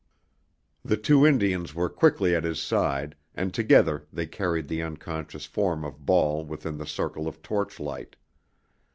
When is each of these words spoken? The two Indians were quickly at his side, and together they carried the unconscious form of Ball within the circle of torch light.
The 0.83 0.97
two 0.97 1.27
Indians 1.27 1.75
were 1.75 1.87
quickly 1.87 2.33
at 2.33 2.43
his 2.43 2.59
side, 2.59 3.15
and 3.35 3.53
together 3.53 4.07
they 4.11 4.25
carried 4.25 4.67
the 4.67 4.81
unconscious 4.81 5.45
form 5.45 5.83
of 5.85 6.07
Ball 6.07 6.43
within 6.43 6.79
the 6.79 6.87
circle 6.87 7.27
of 7.27 7.43
torch 7.43 7.79
light. 7.79 8.15